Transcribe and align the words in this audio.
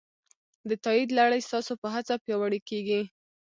د 0.69 0.71
تایید 0.85 1.09
لړۍ 1.19 1.41
ستاسو 1.47 1.73
په 1.81 1.87
هڅه 1.95 2.13
پیاوړې 2.23 2.59
کېږي. 2.69 3.01